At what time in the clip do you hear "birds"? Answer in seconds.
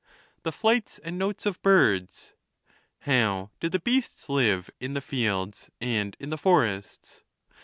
1.61-2.33